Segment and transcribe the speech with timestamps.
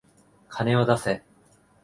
[0.49, 1.23] 金を出せ。